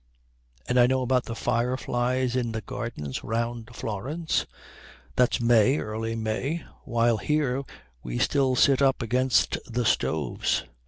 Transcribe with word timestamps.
And 0.67 0.79
I 0.79 0.87
know 0.87 1.03
about 1.03 1.25
the 1.25 1.35
fireflies 1.35 2.35
in 2.35 2.53
the 2.53 2.61
gardens 2.61 3.23
round 3.23 3.69
Florence 3.75 4.47
that's 5.15 5.39
May, 5.39 5.77
early 5.77 6.15
May, 6.15 6.63
while 6.85 7.17
here 7.17 7.61
we 8.01 8.17
still 8.17 8.55
sit 8.55 8.81
up 8.81 9.03
against 9.03 9.59
the 9.71 9.85
stoves. 9.85 10.63